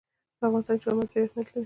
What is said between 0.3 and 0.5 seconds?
په